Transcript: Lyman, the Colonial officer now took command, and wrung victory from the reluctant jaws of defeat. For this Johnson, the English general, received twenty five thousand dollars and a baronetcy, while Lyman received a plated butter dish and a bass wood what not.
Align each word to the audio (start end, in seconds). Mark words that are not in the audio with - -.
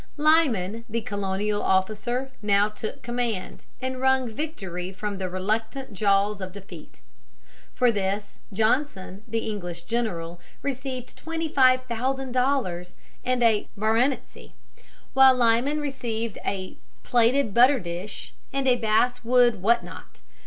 Lyman, 0.17 0.83
the 0.89 1.01
Colonial 1.01 1.61
officer 1.61 2.31
now 2.41 2.67
took 2.69 3.03
command, 3.03 3.65
and 3.79 4.01
wrung 4.01 4.27
victory 4.27 4.91
from 4.91 5.19
the 5.19 5.29
reluctant 5.29 5.93
jaws 5.93 6.41
of 6.41 6.51
defeat. 6.53 7.01
For 7.75 7.91
this 7.91 8.39
Johnson, 8.51 9.21
the 9.27 9.47
English 9.47 9.83
general, 9.83 10.39
received 10.63 11.15
twenty 11.15 11.49
five 11.49 11.83
thousand 11.83 12.31
dollars 12.31 12.93
and 13.23 13.43
a 13.43 13.67
baronetcy, 13.77 14.53
while 15.13 15.35
Lyman 15.35 15.79
received 15.79 16.39
a 16.43 16.77
plated 17.03 17.53
butter 17.53 17.79
dish 17.79 18.33
and 18.51 18.67
a 18.67 18.77
bass 18.77 19.23
wood 19.23 19.61
what 19.61 19.83
not. 19.83 20.19